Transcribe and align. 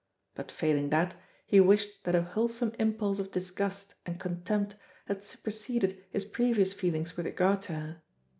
But 0.33 0.51
failing 0.51 0.89
that, 0.89 1.13
he 1.45 1.59
wished 1.59 2.05
that 2.05 2.15
a 2.15 2.23
wholesome 2.23 2.73
impulse 2.79 3.19
of 3.19 3.29
disgust 3.29 3.93
and 4.03 4.19
contempt 4.19 4.73
had 5.05 5.23
superseded 5.23 6.03
his 6.09 6.25
previous 6.25 6.73
feelings 6.73 7.15
with 7.15 7.27
regard 7.27 7.61
to 7.61 7.73
her. 7.73 8.01